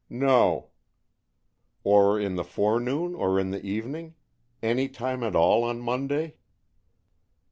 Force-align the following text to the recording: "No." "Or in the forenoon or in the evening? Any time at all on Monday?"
"No." 0.09 0.71
"Or 1.83 2.19
in 2.19 2.33
the 2.35 2.43
forenoon 2.43 3.13
or 3.13 3.39
in 3.39 3.51
the 3.51 3.63
evening? 3.63 4.15
Any 4.59 4.87
time 4.89 5.21
at 5.21 5.35
all 5.35 5.63
on 5.63 5.79
Monday?" 5.79 6.37